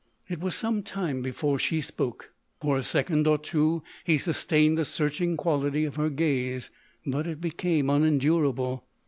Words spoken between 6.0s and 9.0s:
gaze, but it became unendurable.